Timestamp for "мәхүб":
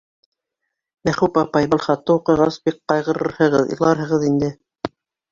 1.09-1.35